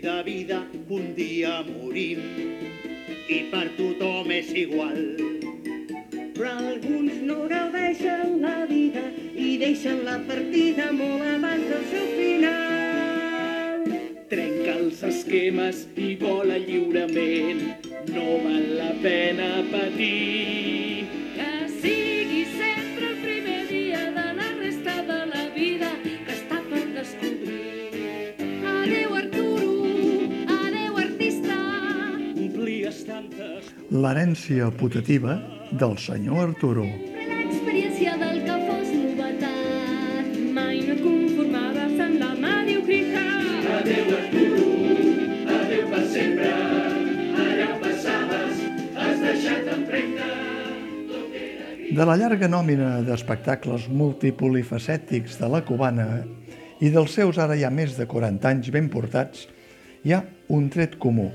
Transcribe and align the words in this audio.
de 0.00 0.22
vida, 0.22 0.64
un 0.88 1.14
dia 1.14 1.62
morim 1.66 2.20
i 3.28 3.38
per 3.50 3.66
tothom 3.78 4.30
és 4.30 4.50
igual. 4.54 4.98
Però 6.36 6.52
alguns 6.52 7.22
no 7.28 7.46
gaudeixen 7.50 8.40
la 8.42 8.66
vida 8.70 9.04
i 9.34 9.56
deixen 9.62 10.04
la 10.08 10.18
partida 10.28 10.90
molt 10.92 11.24
abans 11.32 11.66
del 11.72 11.84
seu 11.92 12.06
final. 12.20 13.86
Trenca 14.32 14.76
els 14.76 15.02
esquemes 15.10 15.86
i 15.96 16.14
vola 16.20 16.58
lliurement. 16.60 17.64
No 18.12 18.26
val 18.44 18.68
la 18.80 18.92
pena 19.02 19.50
patir. 19.72 21.25
L'herència 33.96 34.66
putativa 34.76 35.38
del 35.80 35.94
senyor 35.96 36.50
Arturo. 36.50 36.82
L'experiència 36.84 38.16
del 38.20 38.42
que 38.44 38.56
fos 38.66 38.90
novetat. 38.92 40.34
Mai 40.56 40.82
no 40.84 40.96
et 40.96 41.00
conformaves 41.04 42.02
amb 42.04 42.18
la 42.20 42.28
mediocritat. 42.42 43.70
Adéu, 43.78 44.10
Arturo, 44.18 44.66
adéu 45.60 45.88
per 45.94 46.02
sempre. 46.12 46.50
Allà 47.46 47.70
passaves, 47.86 48.60
has 49.00 49.24
deixat 49.24 49.72
empremta. 49.78 50.28
De 51.96 52.10
la 52.10 52.18
llarga 52.20 52.52
nòmina 52.52 52.92
d'espectacles 53.06 53.88
multipolifacètics 53.88 55.40
de 55.40 55.52
la 55.56 55.64
cubana 55.64 56.10
i 56.84 56.92
dels 56.92 57.16
seus 57.16 57.40
ara 57.40 57.56
ja 57.56 57.72
més 57.72 57.96
de 57.96 58.04
40 58.04 58.52
anys 58.52 58.72
ben 58.76 58.92
portats, 58.92 59.48
hi 60.04 60.12
ha 60.12 60.24
un 60.52 60.68
tret 60.68 61.00
comú. 61.00 61.30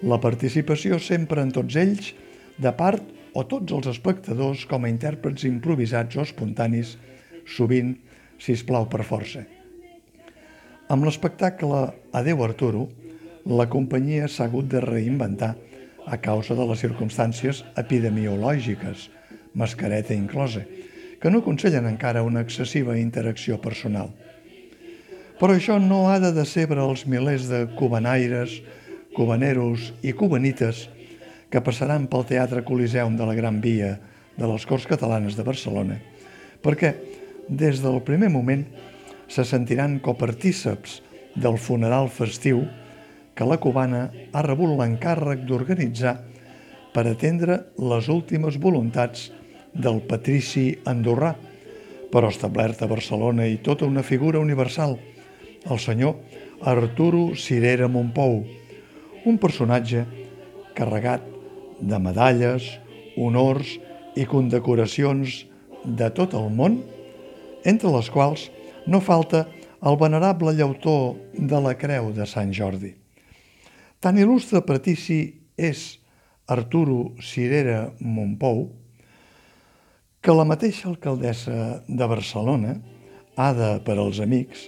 La 0.00 0.16
participació 0.16 0.96
sempre 0.96 1.42
en 1.44 1.50
tots 1.52 1.76
ells, 1.76 2.14
de 2.56 2.70
part 2.72 3.04
o 3.36 3.44
tots 3.44 3.72
els 3.76 3.88
espectadors 3.90 4.62
com 4.68 4.84
a 4.84 4.90
intèrprets 4.92 5.44
improvisats 5.44 6.16
o 6.16 6.24
espontanis, 6.24 6.94
sovint, 7.44 7.92
si 8.40 8.54
es 8.56 8.62
plau 8.64 8.88
per 8.88 9.04
força. 9.04 9.44
Amb 10.90 11.04
l'espectacle 11.04 11.82
Adeu 12.16 12.40
Arturo, 12.46 12.86
la 13.44 13.68
companyia 13.68 14.28
s'ha 14.28 14.48
hagut 14.48 14.72
de 14.72 14.80
reinventar 14.80 15.52
a 16.08 16.16
causa 16.16 16.56
de 16.56 16.64
les 16.66 16.80
circumstàncies 16.80 17.62
epidemiològiques, 17.78 19.10
mascareta 19.52 20.16
inclosa, 20.16 20.64
que 21.20 21.28
no 21.28 21.44
aconsellen 21.44 21.86
encara 21.86 22.24
una 22.24 22.40
excessiva 22.40 22.96
interacció 22.96 23.60
personal. 23.60 24.08
Però 25.36 25.54
això 25.54 25.76
no 25.80 26.06
ha 26.08 26.18
de 26.20 26.32
decebre 26.36 26.80
els 26.80 27.04
milers 27.04 27.46
de 27.52 27.66
cubanaires, 27.76 28.62
cubaneros 29.20 29.90
i 30.00 30.14
cubanites 30.16 30.86
que 31.52 31.60
passaran 31.60 32.06
pel 32.08 32.24
Teatre 32.24 32.62
Coliseum 32.64 33.18
de 33.18 33.26
la 33.28 33.34
Gran 33.36 33.58
Via 33.60 33.98
de 34.32 34.46
les 34.48 34.64
Corts 34.64 34.86
Catalanes 34.88 35.36
de 35.36 35.44
Barcelona, 35.44 35.98
perquè 36.64 36.94
des 37.52 37.82
del 37.84 37.98
primer 38.06 38.30
moment 38.32 38.62
se 39.28 39.44
sentiran 39.44 39.98
copartíceps 40.00 41.02
del 41.36 41.58
funeral 41.60 42.08
festiu 42.08 42.62
que 43.36 43.44
la 43.44 43.58
cubana 43.60 44.06
ha 44.08 44.44
rebut 44.46 44.72
l'encàrrec 44.78 45.44
d'organitzar 45.44 46.14
per 46.94 47.04
atendre 47.10 47.58
les 47.76 48.08
últimes 48.08 48.56
voluntats 48.56 49.28
del 49.74 50.00
patrici 50.08 50.70
andorrà, 50.88 51.34
però 52.08 52.32
establert 52.32 52.80
a 52.80 52.88
Barcelona 52.88 53.44
i 53.44 53.60
tota 53.60 53.84
una 53.84 54.02
figura 54.02 54.40
universal, 54.40 54.96
el 55.68 55.78
senyor 55.78 56.16
Arturo 56.72 57.34
Cirera 57.36 57.88
Montpou, 57.88 58.40
un 59.26 59.38
personatge 59.40 60.04
carregat 60.76 61.24
de 61.80 61.98
medalles, 62.00 62.66
honors 63.16 63.76
i 64.16 64.26
condecoracions 64.28 65.44
de 65.84 66.08
tot 66.14 66.34
el 66.36 66.50
món, 66.54 66.80
entre 67.64 67.92
les 67.92 68.08
quals 68.12 68.48
no 68.86 69.00
falta 69.04 69.46
el 69.80 69.96
venerable 70.00 70.54
llautó 70.56 71.16
de 71.32 71.60
la 71.60 71.76
Creu 71.78 72.12
de 72.16 72.26
Sant 72.28 72.52
Jordi. 72.52 72.92
Tan 74.00 74.16
il·lustre 74.16 74.62
patrici 74.64 75.20
és 75.56 76.00
Arturo 76.48 77.14
Cirera 77.20 77.90
Montpou 78.00 78.68
que 80.20 80.34
la 80.36 80.44
mateixa 80.44 80.88
alcaldessa 80.90 81.82
de 81.88 82.08
Barcelona, 82.08 82.76
Ada 83.40 83.78
per 83.80 83.94
als 83.96 84.18
amics, 84.20 84.66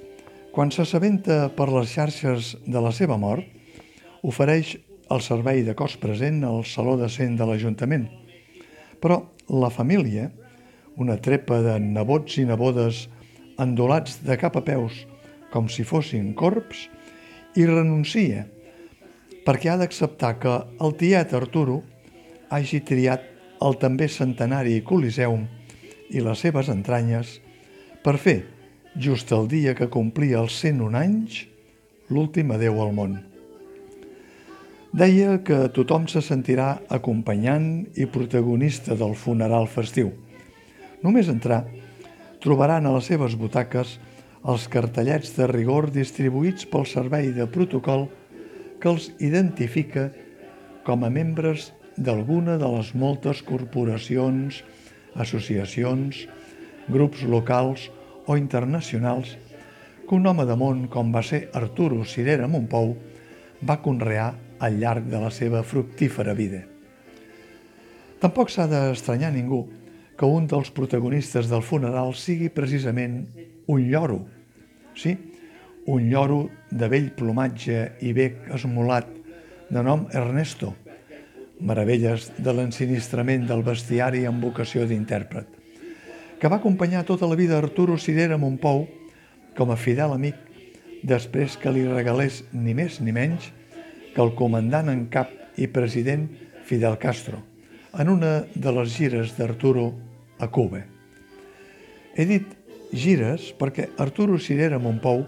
quan 0.52 0.70
s'assabenta 0.72 1.50
per 1.56 1.66
les 1.69 1.90
xarxes 1.92 2.54
de 2.64 2.80
la 2.80 2.92
seva 2.94 3.19
mort, 3.20 3.44
ofereix 4.22 4.77
el 5.12 5.21
servei 5.21 5.62
de 5.66 5.75
cos 5.78 5.97
present 6.00 6.43
al 6.47 6.65
Saló 6.65 6.97
de 7.00 7.09
Cent 7.12 7.37
de 7.38 7.47
l'Ajuntament. 7.49 8.06
Però 9.03 9.19
la 9.50 9.71
família, 9.71 10.31
una 10.97 11.19
trepa 11.19 11.60
de 11.65 11.78
nebots 11.83 12.38
i 12.38 12.47
nebodes 12.49 13.06
endolats 13.61 14.21
de 14.25 14.38
cap 14.41 14.56
a 14.56 14.65
peus 14.65 15.03
com 15.53 15.69
si 15.69 15.84
fossin 15.84 16.32
corps, 16.38 16.88
i 17.55 17.66
renuncia 17.69 18.47
perquè 19.44 19.72
ha 19.72 19.77
d'acceptar 19.81 20.37
que 20.41 20.53
el 20.81 20.94
tiet 20.97 21.34
Arturo 21.37 21.82
hagi 22.53 22.81
triat 22.87 23.27
el 23.62 23.77
també 23.82 24.09
centenari 24.09 24.78
Coliseum 24.87 25.44
i 26.12 26.22
les 26.25 26.44
seves 26.44 26.71
entranyes 26.72 27.37
per 28.05 28.16
fer, 28.19 28.38
just 28.97 29.32
el 29.32 29.50
dia 29.50 29.77
que 29.78 29.91
complia 29.93 30.41
els 30.43 30.56
101 30.62 30.99
anys, 30.99 31.44
l'últim 32.11 32.50
adeu 32.55 32.81
al 32.82 32.97
món. 32.97 33.21
Deia 34.92 35.38
que 35.41 35.56
tothom 35.72 36.04
se 36.04 36.20
sentirà 36.20 36.82
acompanyant 36.92 37.69
i 37.97 38.04
protagonista 38.12 38.92
del 38.92 39.14
funeral 39.16 39.64
festiu. 39.64 40.10
Només 41.00 41.30
entrar, 41.32 41.62
trobaran 42.44 42.84
a 42.84 42.92
les 42.92 43.08
seves 43.08 43.38
butaques 43.41 43.94
els 44.52 44.66
cartellets 44.69 45.32
de 45.38 45.47
rigor 45.48 45.88
distribuïts 45.94 46.69
pel 46.69 46.84
servei 46.91 47.32
de 47.32 47.48
protocol 47.48 48.04
que 48.84 48.92
els 48.92 49.08
identifica 49.16 50.10
com 50.84 51.08
a 51.08 51.12
membres 51.16 51.70
d'alguna 51.97 52.58
de 52.60 52.69
les 52.76 52.92
moltes 52.92 53.41
corporacions, 53.48 54.60
associacions, 55.16 56.26
grups 56.92 57.25
locals 57.25 57.88
o 58.28 58.36
internacionals 58.36 59.38
que 60.04 60.20
un 60.20 60.28
home 60.28 60.44
de 60.44 60.60
món 60.60 60.84
com 60.92 61.16
va 61.16 61.25
ser 61.25 61.47
Arturo 61.56 62.04
Cirera 62.04 62.44
Montpou 62.44 62.98
va 63.64 63.81
conrear 63.81 64.34
al 64.62 64.78
llarg 64.78 65.09
de 65.11 65.19
la 65.19 65.31
seva 65.34 65.65
fructífera 65.67 66.34
vida. 66.39 66.62
Tampoc 68.23 68.53
s'ha 68.55 68.69
d'estranyar 68.71 69.33
ningú 69.34 69.65
que 70.19 70.28
un 70.28 70.47
dels 70.47 70.71
protagonistes 70.71 71.49
del 71.50 71.65
funeral 71.67 72.15
sigui 72.15 72.53
precisament 72.55 73.25
un 73.67 73.89
lloro. 73.91 74.21
Sí, 74.95 75.17
un 75.91 76.06
lloro 76.06 76.45
de 76.71 76.87
vell 76.87 77.11
plomatge 77.17 77.81
i 78.06 78.12
bec 78.15 78.47
esmolat, 78.55 79.09
de 79.73 79.83
nom 79.83 80.05
Ernesto, 80.15 80.75
meravelles 81.59 82.29
de 82.39 82.55
l'ensinistrament 82.55 83.49
del 83.49 83.65
bestiari 83.67 84.27
amb 84.29 84.44
vocació 84.44 84.84
d'intèrpret, 84.87 85.49
que 86.39 86.50
va 86.50 86.61
acompanyar 86.61 87.03
tota 87.09 87.27
la 87.27 87.39
vida 87.39 87.59
Arturo 87.59 87.97
Cirera 87.99 88.39
Montpou 88.39 88.84
com 89.56 89.73
a 89.73 89.79
fidel 89.81 90.15
amic 90.15 90.39
després 91.03 91.56
que 91.59 91.73
li 91.75 91.83
regalés 91.89 92.43
ni 92.53 92.77
més 92.79 93.00
ni 93.03 93.15
menys 93.17 93.50
que 94.15 94.23
el 94.23 94.34
comandant 94.39 94.91
en 94.93 95.06
cap 95.12 95.33
i 95.56 95.69
president 95.69 96.28
Fidel 96.69 96.99
Castro 97.00 97.43
en 97.99 98.09
una 98.09 98.45
de 98.55 98.73
les 98.73 98.97
gires 98.97 99.34
d'Arturo 99.37 99.91
a 100.41 100.49
Cuba. 100.49 100.81
He 102.17 102.25
dit 102.29 102.49
gires 102.93 103.50
perquè 103.59 103.91
Arturo 104.00 104.38
Cirera 104.41 104.81
Montpou 104.81 105.25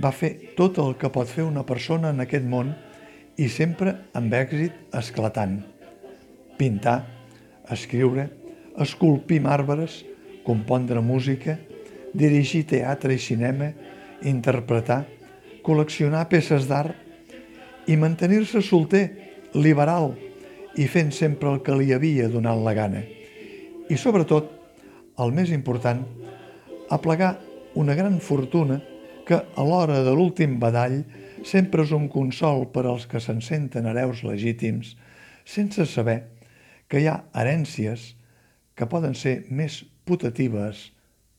va 0.00 0.12
fer 0.12 0.32
tot 0.56 0.80
el 0.80 0.96
que 1.00 1.12
pot 1.12 1.28
fer 1.28 1.44
una 1.44 1.64
persona 1.68 2.12
en 2.12 2.24
aquest 2.24 2.48
món 2.48 2.72
i 3.36 3.48
sempre 3.48 3.94
amb 4.16 4.32
èxit 4.36 4.96
esclatant. 4.96 5.60
Pintar, 6.56 7.02
escriure, 7.72 8.28
esculpir 8.80 9.40
marbres, 9.44 10.02
compondre 10.44 11.00
música, 11.04 11.58
dirigir 12.12 12.64
teatre 12.68 13.16
i 13.16 13.20
cinema, 13.20 13.72
interpretar, 14.28 15.04
col·leccionar 15.64 16.26
peces 16.28 16.68
d'art 16.68 17.01
i 17.86 17.96
mantenir-se 17.98 18.62
solter, 18.62 19.04
liberal 19.54 20.12
i 20.80 20.86
fent 20.88 21.10
sempre 21.12 21.50
el 21.52 21.60
que 21.64 21.74
li 21.76 21.92
havia 21.92 22.28
donat 22.32 22.60
la 22.64 22.74
gana. 22.76 23.02
I 23.90 23.96
sobretot, 24.00 24.48
el 25.20 25.34
més 25.36 25.50
important, 25.52 26.00
aplegar 26.92 27.34
una 27.76 27.96
gran 27.96 28.18
fortuna 28.20 28.80
que 29.26 29.36
a 29.36 29.64
l'hora 29.64 30.00
de 30.04 30.14
l'últim 30.14 30.58
badall 30.60 31.02
sempre 31.44 31.84
és 31.84 31.92
un 31.92 32.08
consol 32.08 32.66
per 32.72 32.86
als 32.86 33.06
que 33.10 33.20
se'n 33.20 33.42
senten 33.44 33.86
hereus 33.90 34.22
legítims, 34.24 34.94
sense 35.44 35.86
saber 35.90 36.22
que 36.88 37.02
hi 37.02 37.08
ha 37.10 37.22
herències 37.34 38.12
que 38.78 38.88
poden 38.88 39.14
ser 39.18 39.42
més 39.50 39.82
putatives 40.04 40.90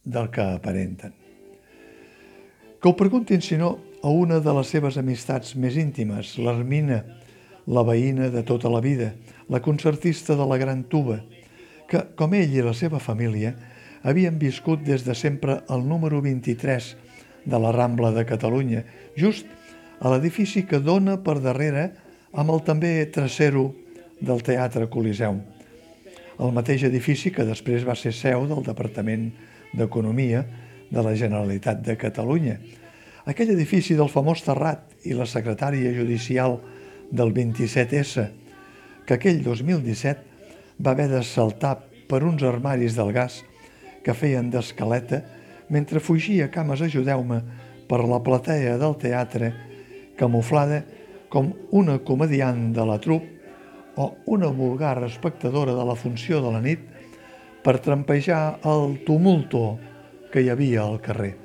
del 0.03 0.29
que 0.33 0.43
aparenten. 0.43 1.13
Que 2.81 2.89
ho 2.89 2.95
preguntin, 2.99 3.41
si 3.41 3.57
no, 3.57 3.77
a 4.03 4.09
una 4.11 4.41
de 4.43 4.53
les 4.53 4.67
seves 4.67 4.97
amistats 4.99 5.55
més 5.55 5.77
íntimes, 5.79 6.35
l'Hermina, 6.37 6.99
la 7.71 7.85
veïna 7.87 8.27
de 8.33 8.43
tota 8.43 8.67
la 8.67 8.81
vida, 8.83 9.13
la 9.47 9.61
concertista 9.63 10.35
de 10.35 10.47
la 10.47 10.57
Gran 10.59 10.83
Tuba, 10.91 11.21
que, 11.87 12.01
com 12.19 12.35
ell 12.35 12.51
i 12.51 12.65
la 12.65 12.75
seva 12.75 12.99
família, 12.99 13.53
havien 14.03 14.35
viscut 14.39 14.83
des 14.83 15.05
de 15.07 15.15
sempre 15.15 15.61
al 15.71 15.87
número 15.87 16.19
23 16.21 16.89
de 17.45 17.59
la 17.63 17.71
Rambla 17.71 18.11
de 18.11 18.25
Catalunya, 18.27 18.83
just 19.15 19.47
a 20.03 20.11
l'edifici 20.11 20.65
que 20.67 20.83
dona 20.83 21.15
per 21.23 21.39
darrere 21.39 21.93
amb 22.35 22.51
el 22.51 22.63
també 22.67 22.91
tracero 23.07 23.69
del 24.19 24.43
Teatre 24.43 24.89
Coliseum. 24.91 25.39
El 26.43 26.51
mateix 26.51 26.83
edifici 26.83 27.31
que 27.31 27.47
després 27.47 27.87
va 27.87 27.95
ser 27.95 28.11
seu 28.11 28.47
del 28.49 28.63
Departament 28.65 29.29
d'Economia 29.71 30.43
de 30.91 31.01
la 31.01 31.13
Generalitat 31.15 31.79
de 31.85 31.95
Catalunya. 31.95 32.57
Aquell 33.23 33.53
edifici 33.53 33.95
del 33.95 34.09
famós 34.11 34.41
Terrat 34.43 35.05
i 35.07 35.13
la 35.15 35.23
secretària 35.23 35.93
judicial 35.95 36.57
del 37.07 37.29
27S, 37.31 38.25
que 39.07 39.15
aquell 39.15 39.39
2017 39.45 40.81
va 40.83 40.91
haver 40.91 41.07
de 41.07 41.21
saltar 41.23 41.77
per 42.09 42.19
uns 42.27 42.43
armaris 42.43 42.97
del 42.97 43.13
gas 43.15 43.37
que 44.03 44.11
feien 44.11 44.49
d'escaleta 44.51 45.21
mentre 45.71 46.01
fugia 46.03 46.49
cames 46.51 46.83
ajudeu-me 46.83 47.39
per 47.87 48.01
la 48.03 48.19
platea 48.25 48.75
del 48.81 48.97
teatre 48.99 49.53
camuflada 50.19 50.81
com 51.31 51.53
una 51.71 52.01
comediant 52.03 52.73
de 52.75 52.87
la 52.89 52.99
trup 52.99 53.23
o 53.95 54.09
una 54.35 54.51
vulgar 54.51 54.97
espectadora 55.07 55.77
de 55.77 55.87
la 55.87 55.95
funció 55.95 56.43
de 56.43 56.51
la 56.51 56.59
nit 56.59 56.83
per 57.63 57.79
trampejar 57.79 58.59
el 58.67 58.99
tumulto 59.07 59.77
que 60.33 60.43
hi 60.43 60.51
havia 60.51 60.83
al 60.83 60.99
carrer. 60.99 61.42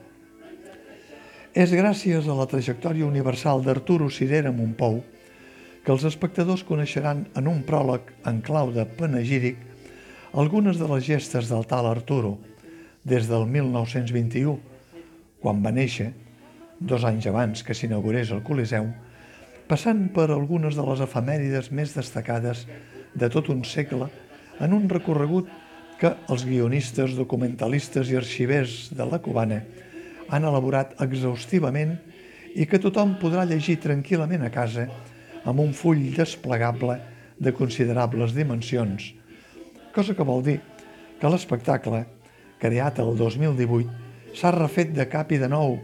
És 1.59 1.73
gràcies 1.75 2.29
a 2.31 2.35
la 2.39 2.45
trajectòria 2.47 3.03
universal 3.09 3.65
d'Arturo 3.65 4.07
Cirera 4.15 4.53
Montpou 4.55 5.01
que 5.83 5.91
els 5.91 6.05
espectadors 6.07 6.61
coneixeran 6.63 7.25
en 7.41 7.49
un 7.51 7.65
pròleg 7.67 8.13
en 8.31 8.37
clau 8.47 8.71
de 8.71 8.85
panegíric 8.87 9.59
algunes 10.39 10.79
de 10.79 10.87
les 10.87 11.03
gestes 11.09 11.49
del 11.51 11.67
tal 11.67 11.89
Arturo 11.91 12.37
des 13.03 13.27
del 13.27 13.49
1921, 13.51 14.55
quan 15.43 15.65
va 15.65 15.73
néixer, 15.75 16.13
dos 16.79 17.03
anys 17.03 17.27
abans 17.27 17.65
que 17.67 17.75
s'inaugurés 17.75 18.31
el 18.31 18.45
Coliseu, 18.47 18.87
passant 19.67 20.07
per 20.15 20.29
algunes 20.31 20.79
de 20.79 20.87
les 20.87 21.03
efemèrides 21.09 21.73
més 21.75 21.97
destacades 21.99 22.69
de 23.19 23.33
tot 23.35 23.51
un 23.51 23.67
segle 23.67 24.07
en 24.63 24.79
un 24.79 24.87
recorregut 24.95 25.51
que 25.99 26.15
els 26.31 26.47
guionistes, 26.47 27.19
documentalistes 27.19 28.15
i 28.15 28.21
arxivers 28.23 28.93
de 28.95 29.11
la 29.11 29.19
cubana 29.19 29.65
han 30.29 30.45
elaborat 30.45 30.97
exhaustivament 31.03 31.97
i 32.55 32.67
que 32.69 32.81
tothom 32.83 33.17
podrà 33.21 33.45
llegir 33.49 33.79
tranquil·lament 33.83 34.45
a 34.45 34.53
casa 34.53 34.89
amb 35.49 35.63
un 35.63 35.73
full 35.77 36.01
desplegable 36.17 36.99
de 37.39 37.53
considerables 37.55 38.35
dimensions, 38.35 39.13
cosa 39.95 40.15
que 40.15 40.27
vol 40.27 40.43
dir 40.45 40.59
que 41.21 41.31
l'espectacle, 41.31 42.05
creat 42.59 42.99
el 43.03 43.15
2018, 43.19 43.89
s'ha 44.35 44.53
refet 44.55 44.93
de 44.95 45.07
cap 45.11 45.31
i 45.33 45.39
de 45.41 45.49
nou 45.51 45.79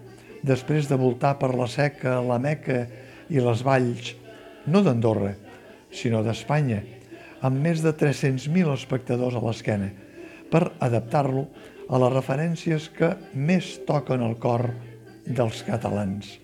després 0.45 0.89
de 0.91 0.99
voltar 1.01 1.37
per 1.41 1.55
la 1.57 1.69
seca, 1.71 2.19
la 2.21 2.39
Meca 2.43 2.85
i 3.31 3.41
les 3.41 3.63
valls, 3.65 4.13
no 4.67 4.83
d'Andorra, 4.85 5.33
sinó 5.95 6.23
d'Espanya, 6.27 6.83
amb 7.45 7.61
més 7.61 7.83
de 7.85 7.93
300.000 7.95 8.73
espectadors 8.75 9.37
a 9.39 9.43
l'esquena, 9.45 9.91
per 10.51 10.75
adaptar-lo 10.83 11.47
a 11.47 11.74
les 11.91 12.13
referències 12.13 12.89
que 12.97 13.13
més 13.35 13.75
toquen 13.89 14.23
el 14.25 14.39
cor 14.41 14.71
dels 15.27 15.63
catalans. 15.67 16.39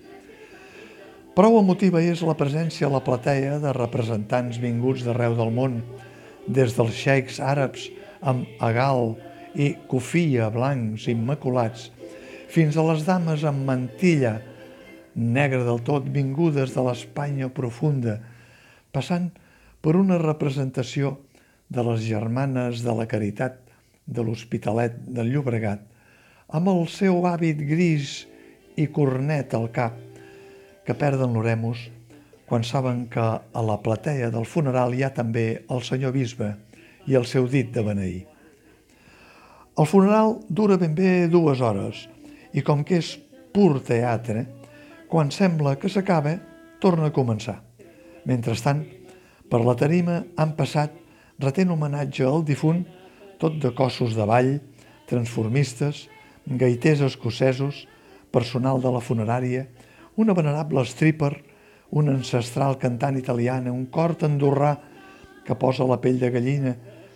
Prou 1.31 1.57
emotiva 1.61 2.01
és 2.03 2.21
la 2.27 2.35
presència 2.37 2.89
a 2.89 2.93
la 2.93 3.01
platea 3.05 3.57
de 3.63 3.71
representants 3.77 4.59
vinguts 4.61 5.05
d'arreu 5.05 5.37
del 5.37 5.53
món, 5.55 5.79
des 6.47 6.75
dels 6.75 6.97
xeics 6.97 7.39
àrabs 7.39 7.87
amb 8.21 8.45
agal 8.59 9.15
i 9.55 9.71
cofia 9.87 10.49
blancs 10.51 11.07
immaculats, 11.11 11.89
fins 12.51 12.75
a 12.75 12.85
les 12.89 13.05
dames 13.07 13.45
amb 13.47 13.63
mantilla 13.65 14.41
negra 15.15 15.63
del 15.63 15.81
tot 15.87 16.07
vingudes 16.11 16.75
de 16.75 16.83
l'Espanya 16.83 17.49
profunda, 17.55 18.19
passant 18.91 19.31
per 19.81 19.95
una 19.97 20.19
representació 20.21 21.17
de 21.71 21.83
les 21.87 22.03
germanes 22.03 22.83
de 22.83 22.95
la 22.95 23.07
caritat 23.07 23.60
de 24.05 24.23
l'Hospitalet 24.25 24.97
del 25.07 25.31
Llobregat, 25.33 25.81
amb 26.51 26.67
el 26.71 26.85
seu 26.91 27.23
hàbit 27.27 27.61
gris 27.67 28.21
i 28.79 28.87
cornet 28.91 29.53
al 29.55 29.69
cap, 29.73 29.95
que 30.85 30.97
perden 30.97 31.35
l'oremus 31.35 31.87
quan 32.51 32.65
saben 32.67 33.05
que 33.07 33.23
a 33.23 33.61
la 33.63 33.77
platea 33.79 34.27
del 34.33 34.43
funeral 34.43 34.91
hi 34.91 35.05
ha 35.05 35.13
també 35.15 35.63
el 35.71 35.83
senyor 35.87 36.11
bisbe 36.11 36.49
i 37.07 37.15
el 37.15 37.23
seu 37.23 37.47
dit 37.47 37.69
de 37.71 37.83
beneir. 37.85 38.25
El 39.79 39.87
funeral 39.87 40.35
dura 40.49 40.75
ben 40.75 40.91
bé 40.97 41.29
dues 41.31 41.61
hores 41.63 42.01
i 42.51 42.59
com 42.59 42.83
que 42.83 42.99
és 42.99 43.13
pur 43.55 43.79
teatre, 43.87 44.43
quan 45.07 45.31
sembla 45.31 45.77
que 45.79 45.87
s'acaba, 45.87 46.35
torna 46.83 47.07
a 47.07 47.15
començar. 47.15 47.61
Mentrestant, 48.27 48.83
per 49.47 49.61
la 49.63 49.77
tarima 49.79 50.21
han 50.35 50.51
passat, 50.59 50.91
retent 51.39 51.71
homenatge 51.71 52.27
al 52.27 52.43
difunt, 52.43 52.83
tot 53.41 53.57
de 53.57 53.73
cossos 53.73 54.13
de 54.13 54.25
ball, 54.29 54.59
transformistes, 55.09 56.05
gaiters 56.45 57.01
escocesos, 57.01 57.87
personal 58.31 58.79
de 58.81 58.91
la 58.93 59.01
funerària, 59.01 59.65
una 60.15 60.35
venerable 60.37 60.85
stripper, 60.85 61.33
un 61.91 62.07
ancestral 62.13 62.77
cantant 62.79 63.17
italiana, 63.17 63.73
un 63.73 63.87
cort 63.91 64.23
andorrà 64.23 64.75
que 65.43 65.57
posa 65.57 65.87
la 65.89 65.97
pell 65.99 66.21
de 66.21 66.29
gallina 66.31 66.75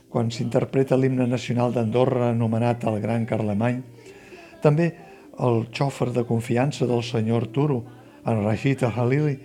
quan 0.09 0.31
s'interpreta 0.31 0.97
l'himne 0.97 1.27
nacional 1.27 1.73
d'Andorra 1.75 2.31
anomenat 2.31 2.85
el 2.89 3.01
Gran 3.03 3.25
Carlemany, 3.29 3.81
també 4.63 4.89
el 5.43 5.65
xòfer 5.75 6.09
de 6.15 6.23
confiança 6.23 6.87
del 6.87 7.03
senyor 7.03 7.49
Turo, 7.51 7.81
en 8.25 8.41
Rashid 8.41 8.81
Halili, 8.87 9.35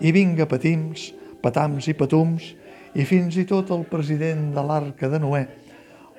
i 0.00 0.12
vinga 0.14 0.46
patims, 0.48 1.10
patams 1.42 1.88
i 1.90 1.94
patums, 1.98 2.54
i 2.96 3.04
fins 3.04 3.36
i 3.36 3.44
tot 3.44 3.70
el 3.74 3.84
president 3.90 4.52
de 4.54 4.62
l'Arca 4.64 5.10
de 5.12 5.20
Noé, 5.20 5.44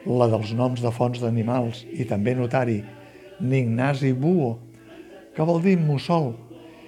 la 0.07 0.27
dels 0.31 0.53
noms 0.55 0.81
de 0.83 0.91
fonts 0.95 1.19
d'animals 1.21 1.83
i 1.91 2.05
també 2.07 2.33
notari, 2.35 2.79
n'Ignasi 3.43 4.13
Buo, 4.17 4.55
que 5.35 5.45
vol 5.45 5.61
dir 5.61 5.75
mussol, 5.77 6.33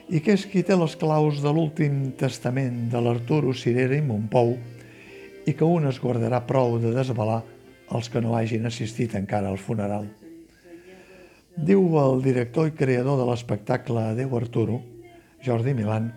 i 0.10 0.22
que 0.26 0.34
és 0.34 0.46
qui 0.50 0.64
té 0.66 0.74
les 0.78 0.96
claus 0.98 1.42
de 1.44 1.52
l'últim 1.54 2.10
testament 2.18 2.88
de 2.90 3.02
l'Arturo 3.04 3.54
Cirera 3.54 3.98
i 3.98 4.02
Montpou 4.02 4.56
i 5.46 5.54
que 5.54 5.66
un 5.66 5.86
es 5.90 6.00
guardarà 6.02 6.42
prou 6.50 6.80
de 6.82 6.94
desvelar 6.96 7.44
els 7.94 8.10
que 8.10 8.22
no 8.22 8.34
hagin 8.38 8.66
assistit 8.66 9.14
encara 9.18 9.52
al 9.52 9.62
funeral. 9.62 10.08
Diu 11.60 11.84
el 12.02 12.24
director 12.26 12.70
i 12.70 12.76
creador 12.78 13.20
de 13.20 13.28
l'espectacle 13.30 14.02
Adeu 14.14 14.36
Arturo, 14.38 14.80
Jordi 15.46 15.74
Milan, 15.78 16.10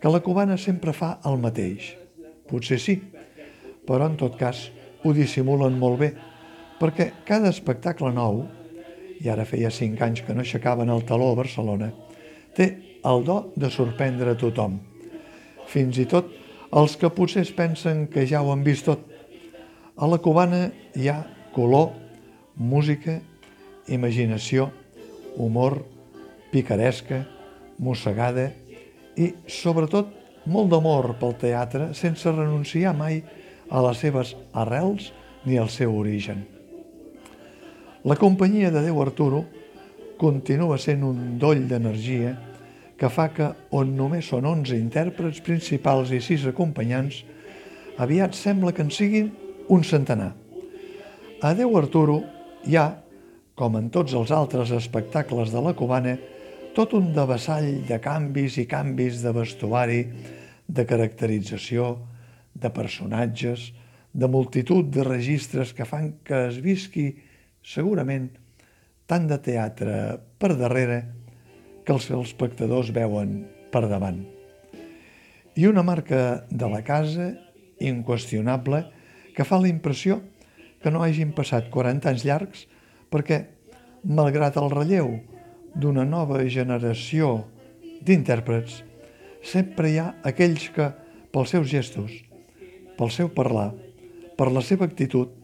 que 0.00 0.12
la 0.12 0.22
cubana 0.24 0.56
sempre 0.56 0.94
fa 0.96 1.18
el 1.28 1.40
mateix. 1.42 1.92
Potser 2.48 2.78
sí, 2.80 2.96
però 3.86 4.08
en 4.08 4.16
tot 4.20 4.36
cas 4.40 4.68
ho 5.04 5.12
dissimulen 5.16 5.76
molt 5.80 6.00
bé, 6.00 6.10
perquè 6.80 7.10
cada 7.28 7.52
espectacle 7.52 8.12
nou, 8.16 8.46
i 9.20 9.28
ara 9.28 9.44
feia 9.44 9.70
cinc 9.70 10.00
anys 10.00 10.24
que 10.24 10.34
no 10.34 10.40
aixecaven 10.40 10.88
el 10.88 11.04
taló 11.08 11.30
a 11.32 11.38
Barcelona, 11.42 11.90
té 12.56 12.70
el 13.04 13.24
do 13.24 13.40
de 13.56 13.68
sorprendre 13.70 14.32
a 14.32 14.38
tothom. 14.40 14.78
Fins 15.68 16.00
i 16.00 16.06
tot 16.08 16.30
els 16.76 16.96
que 16.96 17.10
potser 17.12 17.44
es 17.44 17.52
pensen 17.54 18.06
que 18.10 18.24
ja 18.26 18.40
ho 18.42 18.52
han 18.52 18.64
vist 18.64 18.86
tot. 18.88 19.02
A 20.00 20.08
la 20.08 20.20
cubana 20.22 20.68
hi 20.96 21.10
ha 21.10 21.18
color, 21.54 21.90
música, 22.56 23.18
imaginació, 23.90 24.70
humor, 25.36 25.80
picaresca, 26.50 27.24
mossegada 27.78 28.50
i, 29.16 29.32
sobretot, 29.48 30.16
molt 30.50 30.70
d'amor 30.72 31.14
pel 31.20 31.36
teatre 31.40 31.90
sense 31.98 32.32
renunciar 32.32 32.94
mai 32.96 33.20
a 33.68 33.82
les 33.84 34.00
seves 34.00 34.32
arrels 34.56 35.10
ni 35.44 35.60
al 35.60 35.68
seu 35.72 35.92
origen. 35.96 36.59
La 38.00 38.16
companyia 38.16 38.70
de 38.72 38.80
Déu 38.80 38.96
Arturo 39.02 39.42
continua 40.16 40.78
sent 40.80 41.02
un 41.04 41.34
doll 41.36 41.66
d'energia 41.68 42.30
que 42.96 43.10
fa 43.12 43.26
que, 43.28 43.50
on 43.76 43.92
només 43.92 44.30
són 44.32 44.48
11 44.48 44.72
intèrprets 44.78 45.42
principals 45.44 46.08
i 46.16 46.22
6 46.24 46.46
acompanyants, 46.48 47.18
aviat 48.00 48.32
sembla 48.38 48.72
que 48.72 48.86
en 48.86 48.94
siguin 48.94 49.28
un 49.68 49.84
centenar. 49.84 50.32
A 51.44 51.52
Déu 51.52 51.76
Arturo 51.76 52.22
hi 52.64 52.80
ha, 52.80 52.88
com 53.52 53.76
en 53.76 53.92
tots 53.92 54.16
els 54.16 54.32
altres 54.32 54.72
espectacles 54.72 55.52
de 55.52 55.60
la 55.60 55.76
cubana, 55.76 56.16
tot 56.72 56.96
un 56.96 57.12
devessall 57.12 57.82
de 57.84 58.00
canvis 58.00 58.62
i 58.64 58.68
canvis 58.68 59.20
de 59.20 59.36
vestuari, 59.36 60.06
de 60.64 60.88
caracterització, 60.88 61.98
de 62.56 62.72
personatges, 62.72 63.74
de 64.12 64.28
multitud 64.28 64.88
de 64.88 65.04
registres 65.04 65.76
que 65.76 65.84
fan 65.84 66.14
que 66.24 66.46
es 66.48 66.64
visqui 66.64 67.10
segurament 67.62 68.30
tant 69.10 69.26
de 69.30 69.38
teatre 69.42 69.94
per 70.38 70.54
darrere 70.58 71.00
que 71.84 71.94
els 71.96 72.08
espectadors 72.14 72.92
veuen 72.94 73.40
per 73.72 73.86
davant. 73.90 74.20
I 75.58 75.66
una 75.66 75.82
marca 75.82 76.44
de 76.50 76.68
la 76.70 76.82
casa 76.86 77.32
inqüestionable 77.80 78.84
que 79.34 79.46
fa 79.46 79.58
la 79.60 79.70
impressió 79.70 80.20
que 80.80 80.92
no 80.92 81.02
hagin 81.04 81.34
passat 81.36 81.68
40 81.72 82.08
anys 82.12 82.26
llargs 82.28 82.66
perquè, 83.10 83.42
malgrat 84.04 84.56
el 84.56 84.70
relleu 84.72 85.10
d'una 85.74 86.06
nova 86.08 86.40
generació 86.48 87.44
d'intèrprets, 88.06 88.80
sempre 89.42 89.90
hi 89.90 89.98
ha 90.00 90.14
aquells 90.26 90.70
que, 90.74 90.88
pels 91.30 91.52
seus 91.52 91.68
gestos, 91.70 92.14
pel 92.96 93.12
seu 93.12 93.30
parlar, 93.34 93.70
per 94.36 94.48
la 94.52 94.62
seva 94.64 94.86
actitud, 94.88 95.34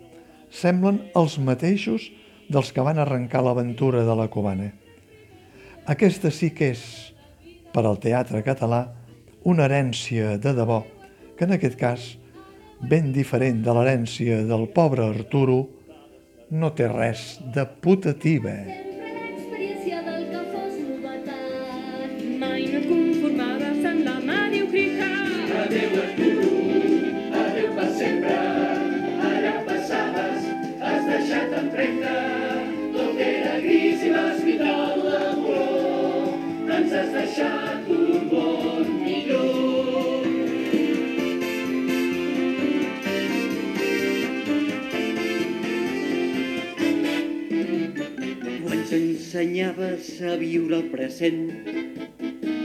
semblen 0.51 1.01
els 1.19 1.39
mateixos 1.39 2.11
dels 2.49 2.73
que 2.73 2.85
van 2.85 2.99
arrencar 3.03 3.43
l'aventura 3.45 4.05
de 4.07 4.17
la 4.17 4.29
cubana. 4.31 4.71
Aquesta 5.87 6.31
sí 6.35 6.51
que 6.55 6.73
és, 6.75 6.83
per 7.75 7.85
al 7.87 7.99
teatre 8.03 8.43
català, 8.47 8.87
una 9.47 9.67
herència 9.67 10.37
de 10.43 10.55
debò, 10.57 10.81
que 11.37 11.47
en 11.47 11.55
aquest 11.57 11.79
cas, 11.79 12.07
ben 12.81 13.13
diferent 13.15 13.63
de 13.65 13.75
l'herència 13.75 14.43
del 14.49 14.67
pobre 14.75 15.07
Arturo, 15.07 15.63
no 16.51 16.73
té 16.75 16.89
res 16.91 17.37
de 17.55 17.67
putativa. 17.83 18.86
Tu 48.97 49.03
ens 49.03 49.25
ensenyaves 49.35 50.07
a 50.25 50.37
viure 50.41 50.77
el 50.79 50.85
present 50.89 51.41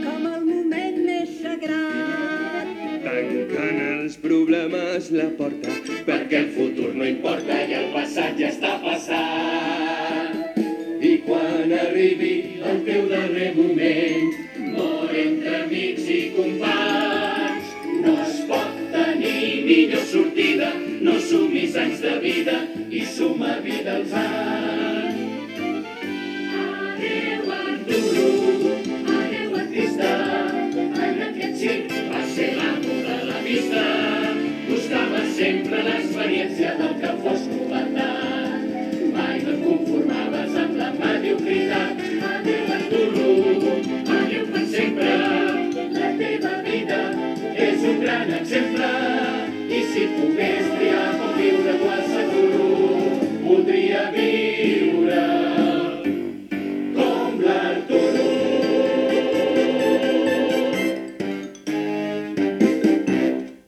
com 0.04 0.22
el 0.30 0.46
moment 0.46 0.94
més 1.04 1.34
sagrat. 1.42 2.70
Tancant 3.02 3.80
els 3.82 4.16
problemes 4.22 5.10
la 5.12 5.26
porta 5.36 5.74
perquè 6.06 6.40
el 6.40 6.48
futur 6.56 6.94
no 6.96 7.04
importa 7.10 7.60
i 7.68 7.76
el 7.82 7.92
passat 7.92 8.40
ja 8.40 8.48
està 8.48 8.72
passat. 8.86 10.56
I 11.04 11.12
quan 11.28 11.76
arribi 11.82 12.32
el 12.72 12.80
teu 12.88 13.12
darrer 13.12 13.52
moment, 13.60 14.34
mor 14.72 15.12
entre 15.26 15.56
amics 15.66 16.10
i 16.16 16.20
companys. 16.38 17.76
No 18.06 18.16
es 18.24 18.44
pot 18.48 18.84
tenir 18.96 19.48
millor 19.68 20.08
sortida, 20.16 20.72
no 21.04 21.20
sumis 21.28 21.76
anys 21.84 22.06
de 22.08 22.20
vida 22.24 22.62
i 22.88 23.04
suma 23.18 23.58
vida 23.68 23.98
als 24.00 24.22
anys. 24.24 24.71